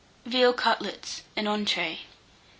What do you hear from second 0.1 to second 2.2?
VEAL CUTLETS (an Entree). 866.